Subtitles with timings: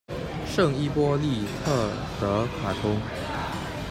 [0.47, 2.97] 圣伊波利特德卡通。